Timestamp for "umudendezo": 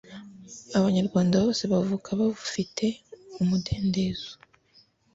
3.41-4.31